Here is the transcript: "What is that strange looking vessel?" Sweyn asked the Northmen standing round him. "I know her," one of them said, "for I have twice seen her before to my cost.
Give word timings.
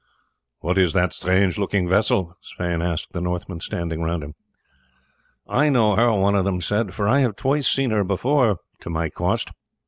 "What 0.61 0.79
is 0.79 0.93
that 0.93 1.13
strange 1.13 1.59
looking 1.59 1.87
vessel?" 1.87 2.35
Sweyn 2.41 2.81
asked 2.81 3.13
the 3.13 3.21
Northmen 3.21 3.59
standing 3.59 4.01
round 4.01 4.23
him. 4.23 4.33
"I 5.47 5.69
know 5.69 5.95
her," 5.95 6.11
one 6.13 6.33
of 6.33 6.43
them 6.43 6.59
said, 6.59 6.91
"for 6.95 7.07
I 7.07 7.19
have 7.19 7.35
twice 7.35 7.67
seen 7.69 7.91
her 7.91 8.03
before 8.03 8.57
to 8.79 8.89
my 8.89 9.09
cost. 9.09 9.51